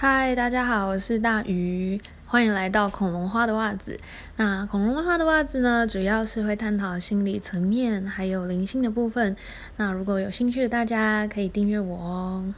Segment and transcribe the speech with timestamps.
[0.00, 3.98] 嗨大家好我是大鱼欢迎来到恐龙花的袜子。
[4.36, 9.34] 那恐龙花的袜子呢主要是会探讨心理层面还有灵性的部分。
[9.76, 12.54] 那如果有兴趣的大家可以订阅我哦。